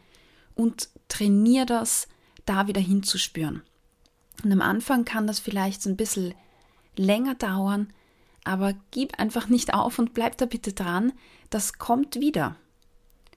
und 0.54 0.88
trainier 1.08 1.66
das, 1.66 2.08
da 2.46 2.66
wieder 2.66 2.80
hinzuspüren. 2.80 3.62
Und 4.42 4.52
am 4.52 4.60
Anfang 4.60 5.04
kann 5.04 5.26
das 5.26 5.38
vielleicht 5.38 5.86
ein 5.86 5.96
bisschen 5.96 6.34
länger 6.96 7.34
dauern, 7.34 7.92
aber 8.44 8.74
gib 8.90 9.18
einfach 9.18 9.48
nicht 9.48 9.74
auf 9.74 9.98
und 9.98 10.14
bleib 10.14 10.36
da 10.38 10.46
bitte 10.46 10.72
dran, 10.72 11.12
das 11.50 11.74
kommt 11.74 12.16
wieder. 12.16 12.56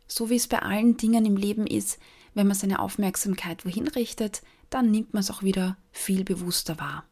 So 0.08 0.30
wie 0.30 0.36
es 0.36 0.48
bei 0.48 0.60
allen 0.60 0.98
Dingen 0.98 1.26
im 1.26 1.38
Leben 1.38 1.68
ist, 1.68 2.00
wenn 2.34 2.48
man 2.48 2.56
seine 2.56 2.80
Aufmerksamkeit 2.80 3.66
wohin 3.66 3.88
richtet, 3.88 4.42
dann 4.70 4.90
nimmt 4.92 5.14
man 5.14 5.22
es 5.22 5.32
auch 5.32 5.44
wieder 5.44 5.78
viel 5.92 6.24
bewusster 6.24 6.80
wahr. 6.80 7.06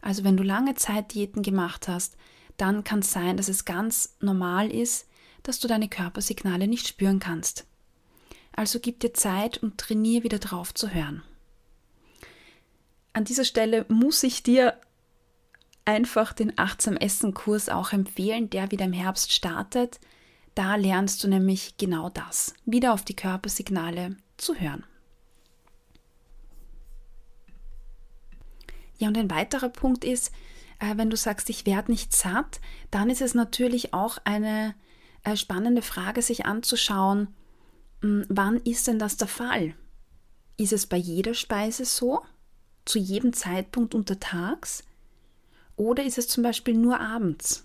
Also 0.00 0.24
wenn 0.24 0.36
du 0.36 0.42
lange 0.42 0.74
Zeit 0.74 1.14
Diäten 1.14 1.42
gemacht 1.42 1.88
hast, 1.88 2.16
dann 2.56 2.84
kann 2.84 3.00
es 3.00 3.12
sein, 3.12 3.36
dass 3.36 3.48
es 3.48 3.64
ganz 3.64 4.16
normal 4.20 4.70
ist, 4.70 5.08
dass 5.42 5.60
du 5.60 5.68
deine 5.68 5.88
Körpersignale 5.88 6.68
nicht 6.68 6.86
spüren 6.86 7.18
kannst. 7.18 7.66
Also 8.52 8.80
gib 8.80 9.00
dir 9.00 9.14
Zeit 9.14 9.58
und 9.58 9.78
trainier 9.78 10.24
wieder 10.24 10.38
drauf 10.38 10.74
zu 10.74 10.92
hören. 10.92 11.22
An 13.12 13.24
dieser 13.24 13.44
Stelle 13.44 13.86
muss 13.88 14.22
ich 14.22 14.42
dir 14.42 14.78
einfach 15.88 16.34
den 16.34 16.58
Achtsam 16.58 16.98
Essen 16.98 17.32
Kurs 17.32 17.70
auch 17.70 17.94
empfehlen, 17.94 18.50
der 18.50 18.70
wieder 18.70 18.84
im 18.84 18.92
Herbst 18.92 19.32
startet. 19.32 19.98
Da 20.54 20.76
lernst 20.76 21.24
du 21.24 21.28
nämlich 21.28 21.78
genau 21.78 22.10
das, 22.10 22.52
wieder 22.66 22.92
auf 22.92 23.04
die 23.04 23.16
Körpersignale 23.16 24.14
zu 24.36 24.54
hören. 24.54 24.84
Ja, 28.98 29.08
und 29.08 29.16
ein 29.16 29.30
weiterer 29.30 29.70
Punkt 29.70 30.04
ist, 30.04 30.30
äh, 30.78 30.94
wenn 30.96 31.08
du 31.08 31.16
sagst, 31.16 31.48
ich 31.48 31.64
werde 31.64 31.90
nicht 31.90 32.14
satt, 32.14 32.60
dann 32.90 33.08
ist 33.08 33.22
es 33.22 33.32
natürlich 33.32 33.94
auch 33.94 34.18
eine 34.24 34.74
äh, 35.24 35.36
spannende 35.36 35.80
Frage, 35.80 36.20
sich 36.20 36.44
anzuschauen, 36.44 37.28
hm, 38.02 38.26
wann 38.28 38.58
ist 38.58 38.88
denn 38.88 38.98
das 38.98 39.16
der 39.16 39.28
Fall? 39.28 39.74
Ist 40.58 40.74
es 40.74 40.86
bei 40.86 40.98
jeder 40.98 41.32
Speise 41.32 41.86
so? 41.86 42.20
Zu 42.84 42.98
jedem 42.98 43.32
Zeitpunkt 43.32 43.94
untertags? 43.94 44.82
Oder 45.78 46.04
ist 46.04 46.18
es 46.18 46.26
zum 46.26 46.42
Beispiel 46.42 46.74
nur 46.74 47.00
abends? 47.00 47.64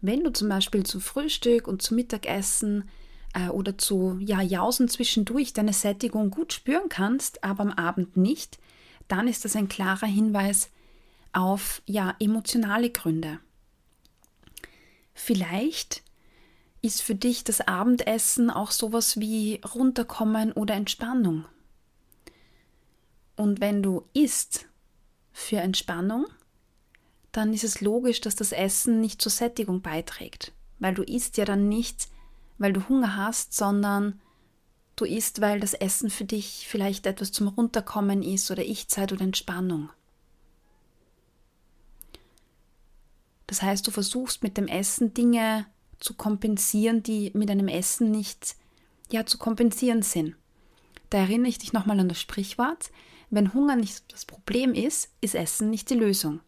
Wenn 0.00 0.24
du 0.24 0.32
zum 0.32 0.48
Beispiel 0.48 0.84
zu 0.84 0.98
Frühstück 0.98 1.68
und 1.68 1.82
zu 1.82 1.94
Mittagessen 1.94 2.88
äh, 3.34 3.48
oder 3.48 3.76
zu 3.76 4.16
ja, 4.18 4.40
Jausen 4.40 4.88
zwischendurch 4.88 5.52
deine 5.52 5.74
Sättigung 5.74 6.30
gut 6.30 6.54
spüren 6.54 6.88
kannst, 6.88 7.44
aber 7.44 7.64
am 7.64 7.72
Abend 7.72 8.16
nicht, 8.16 8.58
dann 9.08 9.28
ist 9.28 9.44
das 9.44 9.56
ein 9.56 9.68
klarer 9.68 10.06
Hinweis 10.06 10.70
auf 11.34 11.82
ja, 11.84 12.16
emotionale 12.18 12.88
Gründe. 12.88 13.40
Vielleicht 15.12 16.02
ist 16.80 17.02
für 17.02 17.14
dich 17.14 17.44
das 17.44 17.60
Abendessen 17.60 18.48
auch 18.48 18.70
sowas 18.70 19.20
wie 19.20 19.60
Runterkommen 19.74 20.52
oder 20.52 20.74
Entspannung. 20.74 21.44
Und 23.36 23.60
wenn 23.60 23.82
du 23.82 24.04
isst 24.14 24.66
für 25.32 25.58
Entspannung, 25.58 26.26
dann 27.32 27.52
ist 27.52 27.64
es 27.64 27.82
logisch, 27.82 28.22
dass 28.22 28.34
das 28.34 28.52
Essen 28.52 29.00
nicht 29.00 29.20
zur 29.20 29.30
Sättigung 29.30 29.82
beiträgt, 29.82 30.52
weil 30.78 30.94
du 30.94 31.02
isst 31.02 31.36
ja 31.36 31.44
dann 31.44 31.68
nicht, 31.68 32.08
weil 32.56 32.72
du 32.72 32.88
Hunger 32.88 33.16
hast, 33.16 33.54
sondern 33.54 34.20
du 34.96 35.04
isst, 35.04 35.42
weil 35.42 35.60
das 35.60 35.74
Essen 35.74 36.08
für 36.08 36.24
dich 36.24 36.66
vielleicht 36.66 37.04
etwas 37.04 37.32
zum 37.32 37.48
Runterkommen 37.48 38.22
ist 38.22 38.50
oder 38.50 38.64
Ich-Zeit 38.64 39.12
oder 39.12 39.22
Entspannung. 39.22 39.90
Das 43.46 43.62
heißt, 43.62 43.86
du 43.86 43.90
versuchst 43.90 44.42
mit 44.42 44.56
dem 44.56 44.66
Essen 44.66 45.12
Dinge 45.14 45.66
zu 46.00 46.14
kompensieren, 46.14 47.02
die 47.02 47.30
mit 47.34 47.50
einem 47.50 47.68
Essen 47.68 48.10
nicht 48.10 48.56
ja 49.10 49.24
zu 49.24 49.38
kompensieren 49.38 50.02
sind. 50.02 50.34
Da 51.10 51.18
erinnere 51.18 51.48
ich 51.48 51.58
dich 51.58 51.72
nochmal 51.72 52.00
an 52.00 52.08
das 52.08 52.20
Sprichwort, 52.20 52.90
wenn 53.30 53.54
Hunger 53.54 53.76
nicht 53.76 54.12
das 54.12 54.24
Problem 54.24 54.74
ist, 54.74 55.10
ist 55.20 55.34
Essen 55.34 55.70
nicht 55.70 55.90
die 55.90 55.94
Lösung. 55.94 56.40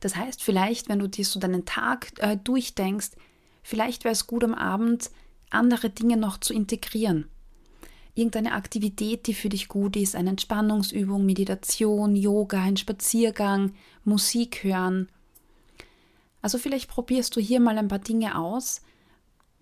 Das 0.00 0.16
heißt, 0.16 0.42
vielleicht, 0.42 0.88
wenn 0.88 0.98
du 0.98 1.08
dir 1.08 1.24
so 1.24 1.40
deinen 1.40 1.64
Tag 1.64 2.12
äh, 2.18 2.36
durchdenkst, 2.36 3.12
vielleicht 3.62 4.04
wäre 4.04 4.12
es 4.12 4.26
gut 4.26 4.44
am 4.44 4.54
Abend, 4.54 5.10
andere 5.50 5.90
Dinge 5.90 6.16
noch 6.16 6.38
zu 6.38 6.52
integrieren. 6.52 7.28
Irgendeine 8.14 8.52
Aktivität, 8.52 9.26
die 9.26 9.34
für 9.34 9.48
dich 9.48 9.66
gut 9.66 9.96
ist, 9.96 10.14
eine 10.14 10.30
Entspannungsübung, 10.30 11.24
Meditation, 11.24 12.14
Yoga, 12.14 12.62
ein 12.62 12.76
Spaziergang, 12.76 13.74
Musik 14.04 14.62
hören. 14.62 15.08
Also 16.42 16.58
vielleicht 16.58 16.88
probierst 16.88 17.34
du 17.34 17.40
hier 17.40 17.58
mal 17.58 17.78
ein 17.78 17.88
paar 17.88 17.98
Dinge 17.98 18.38
aus. 18.38 18.82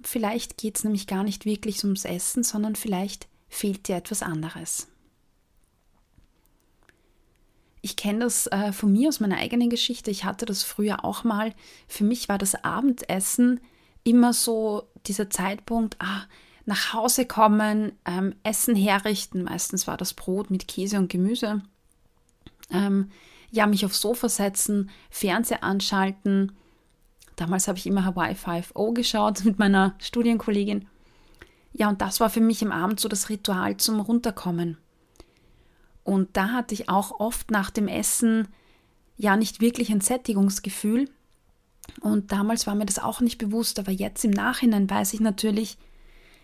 Vielleicht 0.03 0.59
geht 0.59 0.77
es 0.77 0.85
nämlich 0.85 1.07
gar 1.07 1.23
nicht 1.23 1.45
wirklich 1.45 1.83
ums 1.85 2.05
Essen, 2.05 2.43
sondern 2.43 2.75
vielleicht 2.75 3.29
fehlt 3.49 3.89
dir 3.89 3.97
etwas 3.97 4.23
anderes. 4.23 4.92
Ich 7.83 7.97
kenne 7.97 8.21
das 8.21 8.47
äh, 8.47 8.73
von 8.73 8.93
mir 8.93 9.09
aus 9.09 9.19
meiner 9.19 9.39
eigenen 9.39 9.69
Geschichte. 9.69 10.11
Ich 10.11 10.25
hatte 10.25 10.47
das 10.47 10.63
früher 10.63 11.05
auch 11.05 11.25
mal. 11.25 11.53
Für 11.89 12.05
mich 12.05 12.29
war 12.29 12.39
das 12.39 12.65
Abendessen 12.65 13.61
immer 14.05 14.33
so 14.33 14.85
dieser 15.07 15.31
Zeitpunkt, 15.31 15.97
ah, 15.99 16.23
nach 16.65 16.93
Hause 16.93 17.27
kommen, 17.27 17.93
ähm, 18.05 18.37
Essen 18.45 18.77
herrichten. 18.77 19.43
Meistens 19.43 19.89
war 19.89 19.97
das 19.97 20.15
Brot 20.15 20.49
mit 20.49 20.69
Käse 20.69 20.97
und 20.99 21.11
Gemüse. 21.11 21.63
Ähm, 22.71 23.11
ja, 23.51 23.67
mich 23.67 23.85
aufs 23.85 24.01
Sofa 24.01 24.29
setzen, 24.29 24.91
Fernseher 25.11 25.65
anschalten. 25.65 26.53
Damals 27.35 27.67
habe 27.67 27.79
ich 27.79 27.87
immer 27.87 28.05
Hawaii 28.05 28.35
5.0 28.35 28.95
geschaut 28.95 29.45
mit 29.45 29.59
meiner 29.59 29.95
Studienkollegin. 29.99 30.87
Ja, 31.73 31.89
und 31.89 32.01
das 32.01 32.21
war 32.21 32.31
für 32.31 32.41
mich 32.41 32.63
im 32.63 32.71
Abend 32.71 33.01
so 33.01 33.09
das 33.09 33.29
Ritual 33.29 33.77
zum 33.77 33.99
Runterkommen. 33.99 34.79
Und 36.05 36.37
da 36.37 36.51
hatte 36.51 36.75
ich 36.75 36.89
auch 36.89 37.21
oft 37.21 37.51
nach 37.51 37.71
dem 37.71 37.89
Essen 37.89 38.49
ja 39.17 39.37
nicht 39.37 39.61
wirklich 39.61 39.91
ein 39.91 40.01
Sättigungsgefühl. 40.01 41.09
Und 42.01 42.33
damals 42.33 42.67
war 42.67 42.75
mir 42.75 42.87
das 42.87 42.99
auch 42.99 43.21
nicht 43.21 43.39
bewusst, 43.39 43.79
aber 43.79 43.93
jetzt 43.93 44.25
im 44.25 44.31
Nachhinein 44.31 44.89
weiß 44.89 45.15
ich 45.15 45.21
natürlich, 45.21 45.79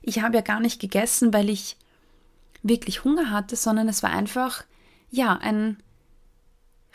ich 0.02 0.22
habe 0.22 0.36
ja 0.36 0.42
gar 0.42 0.60
nicht 0.60 0.80
gegessen, 0.80 1.32
weil 1.32 1.48
ich 1.48 1.76
wirklich 2.62 3.04
Hunger 3.04 3.30
hatte, 3.30 3.56
sondern 3.56 3.88
es 3.88 4.02
war 4.02 4.10
einfach, 4.10 4.64
ja, 5.10 5.36
ein 5.36 5.76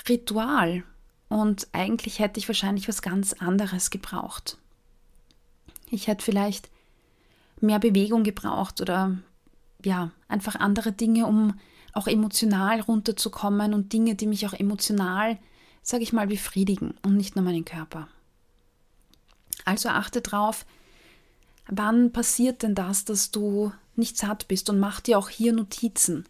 Ritual. 0.08 0.84
Und 1.30 1.68
eigentlich 1.72 2.20
hätte 2.20 2.40
ich 2.40 2.48
wahrscheinlich 2.48 2.88
was 2.88 3.02
ganz 3.02 3.34
anderes 3.34 3.90
gebraucht. 3.90 4.58
Ich 5.90 6.08
hätte 6.08 6.24
vielleicht 6.24 6.70
mehr 7.60 7.80
Bewegung 7.80 8.24
gebraucht 8.24 8.82
oder 8.82 9.18
ja, 9.84 10.12
einfach 10.28 10.56
andere 10.56 10.92
Dinge, 10.92 11.26
um 11.26 11.60
auch 11.94 12.08
emotional 12.08 12.82
runterzukommen 12.82 13.74
und 13.74 13.94
Dinge, 13.94 14.16
die 14.16 14.28
mich 14.28 14.46
auch 14.48 14.54
emotional, 14.54 15.38
sage 15.82 16.04
ich 16.04 16.14
mal, 16.14 16.28
befriedigen 16.28 16.96
und 17.04 17.16
nicht 17.16 17.36
nur 17.36 17.46
meinen 17.46 17.66
Körper. 17.66 18.08
Also 19.66 19.90
achte 19.90 20.22
drauf, 20.22 20.66
wann 21.68 22.12
passiert 22.12 22.64
denn 22.64 22.76
das, 22.76 23.06
dass 23.06 23.32
du 23.32 23.72
nicht 23.96 24.18
satt 24.18 24.48
bist 24.48 24.70
und 24.70 24.80
mach 24.80 25.00
dir 25.00 25.18
auch 25.18 25.30
hier 25.30 25.54
Notizen. 25.54 26.26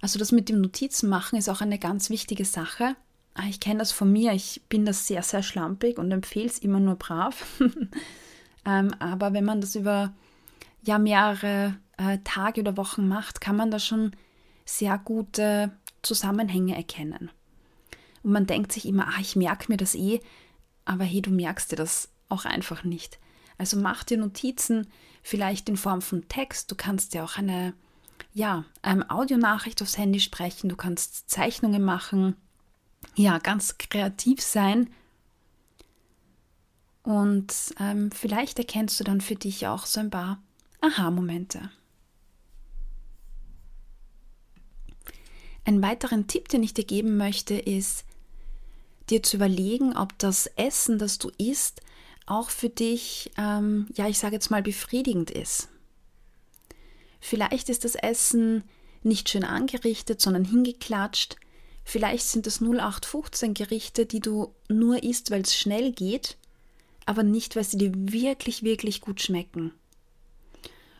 Also 0.00 0.18
das 0.18 0.30
mit 0.30 0.48
dem 0.48 0.60
Notizen 0.60 1.08
machen 1.08 1.38
ist 1.38 1.48
auch 1.48 1.62
eine 1.62 1.78
ganz 1.78 2.10
wichtige 2.10 2.44
Sache. 2.44 2.96
Ah, 3.34 3.46
ich 3.48 3.60
kenne 3.60 3.78
das 3.78 3.92
von 3.92 4.12
mir, 4.12 4.32
ich 4.32 4.62
bin 4.68 4.84
das 4.84 5.06
sehr, 5.06 5.22
sehr 5.22 5.42
schlampig 5.42 5.98
und 5.98 6.10
empfehle 6.10 6.46
es 6.46 6.58
immer 6.58 6.80
nur 6.80 6.96
brav. 6.96 7.44
ähm, 8.64 8.94
aber 8.98 9.32
wenn 9.32 9.44
man 9.44 9.60
das 9.60 9.74
über 9.74 10.12
ja, 10.82 10.98
mehrere 10.98 11.76
äh, 11.96 12.18
Tage 12.24 12.60
oder 12.60 12.76
Wochen 12.76 13.08
macht, 13.08 13.40
kann 13.40 13.56
man 13.56 13.70
da 13.70 13.78
schon 13.78 14.12
sehr 14.66 14.98
gute 14.98 15.72
Zusammenhänge 16.02 16.76
erkennen. 16.76 17.30
Und 18.22 18.32
man 18.32 18.46
denkt 18.46 18.72
sich 18.72 18.84
immer, 18.84 19.08
ah, 19.08 19.20
ich 19.20 19.34
merke 19.36 19.72
mir 19.72 19.78
das 19.78 19.94
eh, 19.94 20.20
aber 20.84 21.04
hey, 21.04 21.22
du 21.22 21.30
merkst 21.30 21.72
dir 21.72 21.76
das 21.76 22.10
auch 22.28 22.44
einfach 22.44 22.84
nicht. 22.84 23.18
Also 23.56 23.78
mach 23.78 24.04
dir 24.04 24.18
Notizen, 24.18 24.88
vielleicht 25.22 25.70
in 25.70 25.78
Form 25.78 26.02
von 26.02 26.28
Text. 26.28 26.70
Du 26.70 26.74
kannst 26.74 27.14
ja 27.14 27.24
auch 27.24 27.38
eine 27.38 27.72
ja, 28.36 28.64
eine 28.82 29.10
Audionachricht 29.10 29.80
aufs 29.80 29.96
Handy 29.96 30.20
sprechen, 30.20 30.68
du 30.68 30.76
kannst 30.76 31.30
Zeichnungen 31.30 31.82
machen, 31.82 32.36
ja, 33.14 33.38
ganz 33.38 33.78
kreativ 33.78 34.42
sein. 34.42 34.90
Und 37.02 37.54
ähm, 37.80 38.10
vielleicht 38.10 38.58
erkennst 38.58 39.00
du 39.00 39.04
dann 39.04 39.22
für 39.22 39.36
dich 39.36 39.66
auch 39.66 39.86
so 39.86 40.00
ein 40.00 40.10
paar 40.10 40.42
Aha-Momente. 40.82 41.70
Einen 45.66 45.82
weiteren 45.82 46.28
Tipp, 46.28 46.48
den 46.48 46.62
ich 46.62 46.74
dir 46.74 46.84
geben 46.84 47.16
möchte, 47.16 47.54
ist, 47.54 48.04
dir 49.10 49.22
zu 49.24 49.36
überlegen, 49.36 49.96
ob 49.96 50.16
das 50.16 50.46
Essen, 50.54 50.98
das 51.00 51.18
du 51.18 51.30
isst, 51.38 51.82
auch 52.24 52.50
für 52.50 52.68
dich, 52.68 53.32
ähm, 53.36 53.88
ja, 53.94 54.08
ich 54.08 54.18
sage 54.18 54.36
jetzt 54.36 54.48
mal, 54.48 54.62
befriedigend 54.62 55.32
ist. 55.32 55.68
Vielleicht 57.20 57.68
ist 57.68 57.84
das 57.84 57.96
Essen 57.96 58.62
nicht 59.02 59.28
schön 59.28 59.42
angerichtet, 59.42 60.20
sondern 60.20 60.44
hingeklatscht. 60.44 61.36
Vielleicht 61.82 62.26
sind 62.26 62.46
es 62.46 62.60
0815 62.60 63.52
Gerichte, 63.54 64.06
die 64.06 64.20
du 64.20 64.54
nur 64.68 65.02
isst, 65.02 65.32
weil 65.32 65.42
es 65.42 65.56
schnell 65.56 65.90
geht, 65.90 66.36
aber 67.06 67.24
nicht, 67.24 67.56
weil 67.56 67.64
sie 67.64 67.78
dir 67.78 67.92
wirklich, 67.92 68.62
wirklich 68.62 69.00
gut 69.00 69.20
schmecken. 69.20 69.72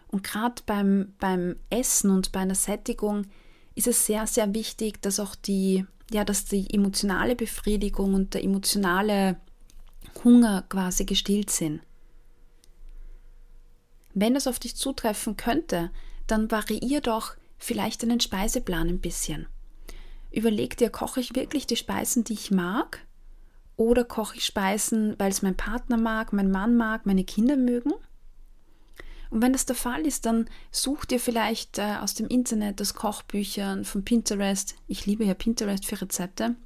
Und 0.08 0.25
gerade 0.25 0.61
beim, 0.66 1.14
beim 1.20 1.54
Essen 1.70 2.11
und 2.11 2.32
bei 2.32 2.40
einer 2.40 2.56
Sättigung 2.56 3.26
ist 3.76 3.87
es 3.87 4.06
sehr, 4.06 4.26
sehr 4.26 4.52
wichtig, 4.54 5.00
dass 5.02 5.21
auch 5.21 5.37
die, 5.37 5.87
ja, 6.11 6.25
dass 6.25 6.47
die 6.47 6.73
emotionale 6.75 7.37
Befriedigung 7.37 8.14
und 8.14 8.35
der 8.35 8.42
emotionale 8.42 9.37
Hunger 10.25 10.64
quasi 10.68 11.04
gestillt 11.04 11.50
sind. 11.50 11.83
Wenn 14.14 14.35
das 14.35 14.46
auf 14.46 14.59
dich 14.59 14.74
zutreffen 14.77 15.37
könnte, 15.37 15.90
dann 16.27 16.50
variier 16.50 17.03
doch 17.03 17.37
vielleicht 17.59 18.03
deinen 18.03 18.18
Speiseplan 18.18 18.88
ein 18.88 19.00
bisschen. 19.00 19.46
Überleg 20.33 20.77
dir, 20.79 20.90
koche 20.90 21.20
ich 21.20 21.35
wirklich 21.35 21.66
die 21.66 21.77
Speisen, 21.77 22.24
die 22.24 22.33
ich 22.33 22.50
mag? 22.50 23.07
Oder 23.77 24.05
koche 24.05 24.38
ich 24.38 24.46
Speisen, 24.46 25.14
weil 25.18 25.31
es 25.31 25.42
mein 25.42 25.57
Partner 25.57 25.98
mag, 25.98 26.33
mein 26.33 26.50
Mann 26.50 26.77
mag, 26.77 27.05
meine 27.05 27.24
Kinder 27.24 27.57
mögen? 27.57 27.92
Und 29.30 29.42
wenn 29.42 29.52
das 29.52 29.66
der 29.66 29.76
Fall 29.76 30.06
ist, 30.06 30.26
dann 30.26 30.48
such 30.70 31.04
dir 31.04 31.20
vielleicht 31.20 31.78
äh, 31.78 31.96
aus 32.00 32.14
dem 32.14 32.28
Internet, 32.28 32.80
aus 32.80 32.94
Kochbüchern, 32.94 33.84
von 33.84 34.04
Pinterest, 34.04 34.74
ich 34.86 35.06
liebe 35.06 35.24
ja 35.24 35.34
Pinterest 35.34 35.84
für 35.84 36.00
Rezepte, 36.00 36.56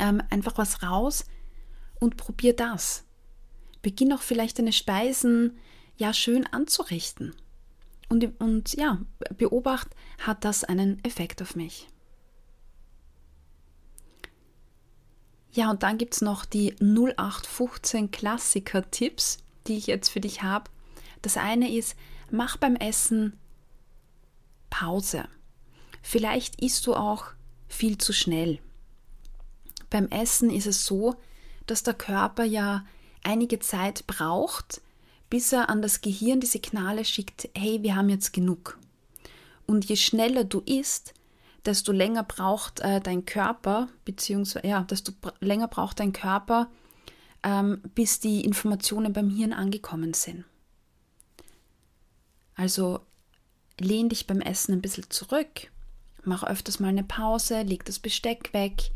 ähm, 0.00 0.22
einfach 0.30 0.58
was 0.58 0.82
raus, 0.82 1.24
und 2.00 2.16
probier 2.16 2.54
das. 2.54 3.04
Beginn 3.82 4.12
auch 4.12 4.22
vielleicht 4.22 4.58
deine 4.58 4.72
Speisen 4.72 5.56
ja 5.96 6.12
schön 6.12 6.46
anzurichten. 6.46 7.34
Und, 8.08 8.40
und 8.40 8.74
ja, 8.74 9.00
beobacht, 9.36 9.88
hat 10.18 10.44
das 10.44 10.64
einen 10.64 11.02
Effekt 11.04 11.42
auf 11.42 11.56
mich. 11.56 11.88
Ja, 15.52 15.70
und 15.70 15.82
dann 15.82 15.98
gibt 15.98 16.14
es 16.14 16.20
noch 16.20 16.44
die 16.44 16.74
0815 16.80 18.10
Klassiker-Tipps, 18.10 19.38
die 19.66 19.76
ich 19.76 19.86
jetzt 19.86 20.08
für 20.08 20.20
dich 20.20 20.42
habe. 20.42 20.70
Das 21.22 21.36
eine 21.36 21.72
ist, 21.72 21.96
mach 22.30 22.56
beim 22.56 22.76
Essen 22.76 23.38
Pause. 24.70 25.24
Vielleicht 26.02 26.60
isst 26.62 26.86
du 26.86 26.94
auch 26.94 27.26
viel 27.68 27.98
zu 27.98 28.12
schnell. 28.12 28.60
Beim 29.90 30.08
Essen 30.08 30.50
ist 30.50 30.66
es 30.66 30.84
so, 30.84 31.16
dass 31.66 31.82
der 31.82 31.94
Körper 31.94 32.44
ja 32.44 32.84
einige 33.22 33.58
Zeit 33.58 34.06
braucht, 34.06 34.80
bis 35.30 35.52
er 35.52 35.68
an 35.68 35.82
das 35.82 36.00
Gehirn 36.00 36.40
die 36.40 36.46
Signale 36.46 37.04
schickt, 37.04 37.48
hey, 37.56 37.82
wir 37.82 37.96
haben 37.96 38.08
jetzt 38.08 38.32
genug. 38.32 38.78
Und 39.66 39.84
je 39.86 39.96
schneller 39.96 40.44
du 40.44 40.60
isst, 40.60 41.14
desto 41.64 41.92
länger 41.92 42.22
braucht 42.22 42.80
äh, 42.80 43.00
dein 43.00 43.26
Körper, 43.26 43.88
beziehungsweise, 44.04 44.66
ja, 44.66 44.82
desto 44.82 45.12
länger 45.40 45.68
braucht 45.68 46.00
dein 46.00 46.12
Körper, 46.12 46.70
ähm, 47.42 47.82
bis 47.94 48.20
die 48.20 48.44
Informationen 48.44 49.12
beim 49.12 49.28
Hirn 49.28 49.52
angekommen 49.52 50.14
sind. 50.14 50.44
Also 52.58 53.00
lehn 53.78 54.08
dich 54.08 54.26
beim 54.26 54.40
Essen 54.40 54.72
ein 54.72 54.82
bisschen 54.82 55.08
zurück, 55.10 55.70
mach 56.24 56.42
öfters 56.42 56.80
mal 56.80 56.88
eine 56.88 57.04
Pause, 57.04 57.62
leg 57.62 57.84
das 57.84 58.00
Besteck 58.00 58.52
weg, 58.52 58.90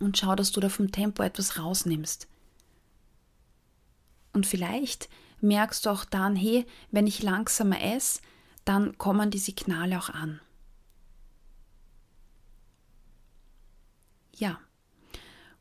und 0.00 0.16
schau, 0.16 0.34
dass 0.34 0.50
du 0.50 0.60
da 0.60 0.70
vom 0.70 0.90
Tempo 0.90 1.22
etwas 1.22 1.58
rausnimmst. 1.58 2.26
Und 4.32 4.46
vielleicht 4.46 5.10
merkst 5.42 5.84
du 5.84 5.90
auch 5.90 6.06
dann, 6.06 6.34
hey, 6.34 6.66
wenn 6.90 7.06
ich 7.06 7.22
langsamer 7.22 7.82
esse, 7.82 8.22
dann 8.64 8.96
kommen 8.96 9.30
die 9.30 9.38
Signale 9.38 9.98
auch 9.98 10.08
an. 10.08 10.40
Ja. 14.34 14.58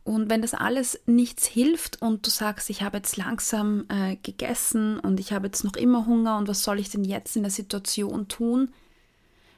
Und 0.04 0.30
wenn 0.30 0.42
das 0.42 0.54
alles 0.54 1.00
nichts 1.06 1.46
hilft 1.46 2.02
und 2.02 2.26
du 2.26 2.30
sagst, 2.30 2.70
ich 2.70 2.82
habe 2.82 2.98
jetzt 2.98 3.16
langsam 3.16 3.86
äh, 3.88 4.18
gegessen 4.18 5.00
und 5.00 5.20
ich 5.20 5.32
habe 5.32 5.48
jetzt 5.48 5.64
noch 5.64 5.76
immer 5.76 6.06
Hunger 6.06 6.38
und 6.38 6.50
was 6.50 6.64
soll 6.64 6.80
ich 6.80 6.90
denn 6.90 7.06
jetzt 7.06 7.38
in 7.38 7.44
der 7.44 7.52
Situation 7.52 8.28
tun, 8.28 8.74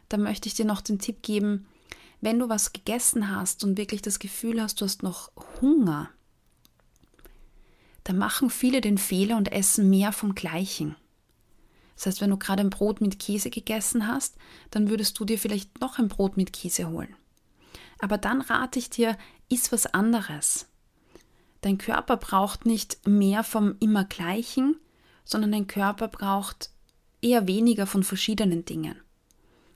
dann 0.08 0.22
möchte 0.22 0.48
ich 0.48 0.54
dir 0.54 0.66
noch 0.66 0.82
den 0.82 1.00
Tipp 1.00 1.24
geben, 1.24 1.66
wenn 2.22 2.38
du 2.38 2.48
was 2.48 2.74
gegessen 2.74 3.36
hast 3.36 3.64
und 3.64 3.78
wirklich 3.78 4.04
das 4.04 4.20
Gefühl 4.20 4.62
hast, 4.62 4.82
du 4.82 4.86
hast 4.86 5.02
noch 5.02 5.32
Hunger, 5.62 6.10
dann 8.04 8.18
machen 8.18 8.52
viele 8.52 8.82
den 8.82 9.00
Fehler 9.00 9.38
und 9.38 9.52
essen 9.52 9.90
mehr 9.90 10.12
vom 10.12 10.36
Gleichen. 10.36 10.96
Das 11.96 12.06
heißt, 12.06 12.22
wenn 12.22 12.30
du 12.30 12.38
gerade 12.38 12.62
ein 12.62 12.70
Brot 12.70 13.02
mit 13.02 13.20
Käse 13.20 13.50
gegessen 13.50 14.08
hast, 14.08 14.36
dann 14.70 14.90
würdest 14.90 15.20
du 15.20 15.26
dir 15.26 15.40
vielleicht 15.40 15.80
noch 15.82 15.98
ein 15.98 16.08
Brot 16.08 16.38
mit 16.38 16.54
Käse 16.54 16.90
holen. 16.90 17.16
Aber 18.00 18.18
dann 18.18 18.42
rate 18.42 18.78
ich 18.78 18.90
dir, 18.90 19.18
iss 19.50 19.72
was 19.72 19.86
anderes. 19.88 20.68
Dein 21.62 21.78
Körper 21.78 22.18
braucht 22.18 22.66
nicht 22.66 23.08
mehr 23.08 23.44
vom 23.44 23.76
immer 23.80 24.06
Gleichen, 24.06 24.80
sondern 25.24 25.52
dein 25.52 25.68
Körper 25.68 26.08
braucht 26.08 26.70
eher 27.22 27.48
weniger 27.48 27.88
von 27.88 28.04
verschiedenen 28.04 28.66
Dingen. 28.66 28.96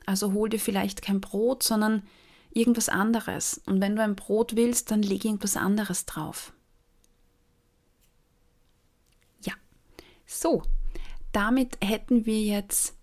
Also 0.06 0.34
hol 0.34 0.50
dir 0.50 0.60
vielleicht 0.60 1.02
kein 1.02 1.22
Brot, 1.22 1.64
sondern 1.64 2.04
irgendwas 2.52 2.90
anderes. 2.90 3.62
Und 3.66 3.82
wenn 3.82 3.96
du 3.96 4.04
ein 4.04 4.16
Brot 4.16 4.56
willst, 4.56 4.92
dann 4.92 5.02
leg 5.02 5.26
irgendwas 5.26 5.58
anderes 5.58 6.06
drauf. 6.06 6.54
Ja, 9.44 9.54
so, 10.26 10.64
damit 11.32 11.78
hätten 11.84 12.26
wir 12.26 12.42
jetzt 12.42 12.96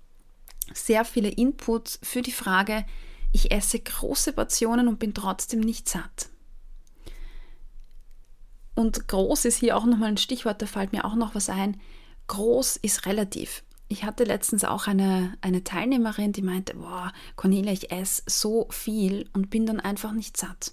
sehr 0.72 1.05
viele 1.05 1.29
Inputs 1.29 1.98
für 2.02 2.22
die 2.22 2.33
Frage, 2.33 2.85
ich 3.33 3.50
esse 3.50 3.79
große 3.79 4.33
Portionen 4.33 4.88
und 4.88 4.98
bin 4.98 5.14
trotzdem 5.14 5.61
nicht 5.61 5.88
satt. 5.88 6.29
Und 8.77 9.09
groß 9.09 9.47
ist 9.47 9.57
hier 9.57 9.77
auch 9.77 9.87
nochmal 9.87 10.11
ein 10.11 10.19
Stichwort, 10.19 10.62
da 10.62 10.67
fällt 10.67 10.93
mir 10.93 11.05
auch 11.05 11.15
noch 11.17 11.35
was 11.35 11.49
ein. 11.49 11.81
Groß 12.29 12.77
ist 12.77 13.07
relativ. 13.07 13.65
ich 13.89 14.05
hatte 14.05 14.25
letztens 14.25 14.65
auch 14.65 14.87
eine, 14.87 15.37
eine 15.41 15.62
Teilnehmerin, 15.65 16.33
die 16.33 16.43
meinte, 16.43 16.75
boah, 16.75 17.12
Cornelia, 17.37 17.73
ich 17.73 17.91
esse 17.91 18.23
so 18.27 18.67
viel 18.71 19.29
und 19.33 19.49
bin 19.49 19.65
dann 19.65 19.81
einfach 19.81 20.12
nicht 20.12 20.37
satt. 20.37 20.73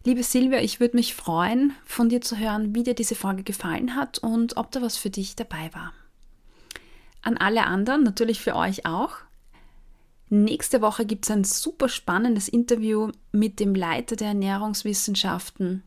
liebe 0.03 0.23
Silvia, 0.23 0.61
ich 0.61 0.79
würde 0.79 0.97
mich 0.97 1.15
freuen, 1.15 1.73
von 1.85 2.09
dir 2.09 2.21
zu 2.21 2.37
hören, 2.37 2.75
wie 2.75 2.83
dir 2.83 2.95
diese 2.95 3.15
Folge 3.15 3.43
gefallen 3.43 3.95
hat 3.95 4.19
und 4.19 4.57
ob 4.57 4.71
da 4.71 4.81
was 4.81 4.97
für 4.97 5.09
dich 5.09 5.35
dabei 5.35 5.69
war. 5.73 5.93
An 7.21 7.37
alle 7.37 7.65
anderen, 7.65 8.03
natürlich 8.03 8.39
für 8.39 8.55
euch 8.55 8.85
auch. 8.85 9.15
Nächste 10.29 10.81
Woche 10.81 11.05
gibt 11.05 11.25
es 11.25 11.31
ein 11.31 11.43
super 11.43 11.89
spannendes 11.89 12.47
Interview 12.47 13.11
mit 13.31 13.59
dem 13.59 13.75
Leiter 13.75 14.15
der 14.15 14.29
Ernährungswissenschaften 14.29 15.83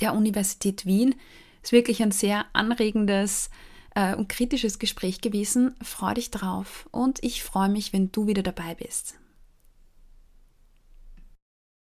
der 0.00 0.14
Universität 0.14 0.84
Wien. 0.84 1.14
Ist 1.62 1.72
wirklich 1.72 2.02
ein 2.02 2.12
sehr 2.12 2.44
anregendes 2.52 3.50
äh, 3.96 4.14
und 4.14 4.28
kritisches 4.28 4.78
Gespräch 4.78 5.20
gewesen. 5.20 5.74
Freue 5.82 6.14
dich 6.14 6.30
drauf 6.30 6.88
und 6.92 7.18
ich 7.24 7.42
freue 7.42 7.68
mich, 7.68 7.92
wenn 7.92 8.12
du 8.12 8.28
wieder 8.28 8.44
dabei 8.44 8.76
bist. 8.76 9.16